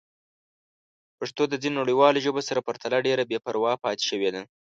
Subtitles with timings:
[1.19, 4.41] پښتو د ځینو نړیوالو ژبو سره پرتله ډېره بې پروا پاتې شوې ده.